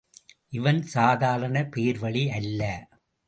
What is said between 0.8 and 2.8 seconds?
சாதாரணப் பேர்வழி அல்ல.